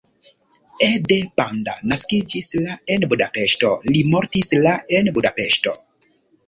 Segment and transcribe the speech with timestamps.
[0.85, 5.81] Ede Banda naskiĝis la en Budapeŝto, li mortis la en Budapeŝto.